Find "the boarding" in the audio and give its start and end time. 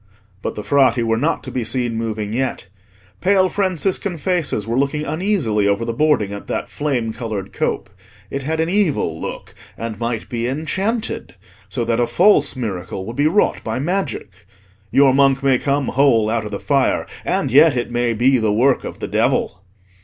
5.85-6.33